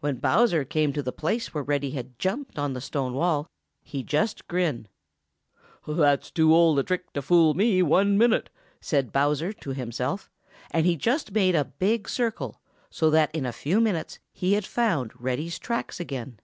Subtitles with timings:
[0.00, 3.50] When Bowser came to the place where Reddy had jumped on the stone wall,
[3.82, 4.88] he just grinned.
[5.86, 8.48] "That's too old a trick to fool me one minute,"
[8.80, 10.30] said Bowser to himself,
[10.70, 14.64] and he just made a big circle, so that in a few minutes he had
[14.64, 16.40] found Reddy's tracks again.